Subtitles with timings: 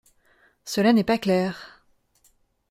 [0.65, 1.83] Cela n’est pas clair…